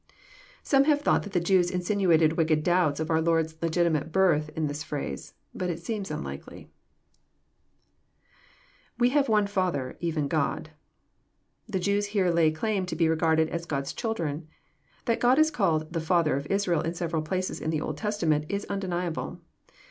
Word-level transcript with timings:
Some 0.63 0.85
have 0.85 1.01
thought 1.03 1.21
that 1.21 1.31
the 1.33 1.39
Jews 1.39 1.69
insinuated 1.69 2.33
wicked 2.33 2.63
doubts 2.63 2.99
of 2.99 3.11
our 3.11 3.21
Lord's 3.21 3.55
legitimate 3.61 4.11
birth 4.11 4.49
in 4.55 4.65
this 4.65 4.81
phrase. 4.81 5.35
But 5.53 5.69
it 5.69 5.79
seems 5.79 6.09
unlikely. 6.09 6.71
[We 8.97 9.09
have 9.09 9.29
one 9.29 9.45
Father^ 9.45 9.97
even 9.99 10.27
God.] 10.27 10.71
The 11.69 11.77
Jews 11.79 12.07
here 12.07 12.31
lay 12.31 12.49
claim 12.49 12.87
to 12.87 12.95
be 12.95 13.07
regarded 13.09 13.49
as 13.49 13.67
God's 13.67 13.93
children. 13.93 14.47
That 15.05 15.19
God 15.19 15.37
is 15.37 15.51
called 15.51 15.93
"the 15.93 16.01
Father 16.01 16.35
"of 16.35 16.47
Israel 16.47 16.81
in 16.81 16.95
several, 16.95 17.21
places 17.21 17.61
in 17.61 17.69
the 17.69 17.81
Old 17.81 17.97
Testament, 17.97 18.45
is 18.49 18.65
undeniable. 18.65 19.39